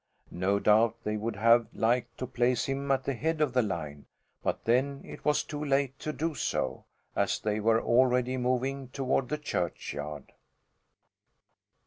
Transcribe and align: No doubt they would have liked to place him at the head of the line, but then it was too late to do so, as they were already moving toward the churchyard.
No 0.33 0.57
doubt 0.57 0.95
they 1.03 1.15
would 1.15 1.35
have 1.35 1.67
liked 1.75 2.17
to 2.17 2.25
place 2.25 2.65
him 2.65 2.91
at 2.91 3.03
the 3.03 3.13
head 3.13 3.39
of 3.39 3.53
the 3.53 3.61
line, 3.61 4.07
but 4.41 4.65
then 4.65 5.01
it 5.05 5.23
was 5.23 5.43
too 5.43 5.63
late 5.63 5.99
to 5.99 6.11
do 6.11 6.33
so, 6.33 6.85
as 7.15 7.37
they 7.39 7.59
were 7.59 7.79
already 7.79 8.35
moving 8.35 8.87
toward 8.87 9.29
the 9.29 9.37
churchyard. 9.37 10.31